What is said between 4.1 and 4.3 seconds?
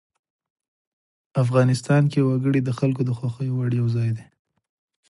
دی.